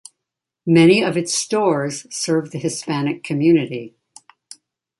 [0.65, 3.93] Many of its stores served the Hispanic community.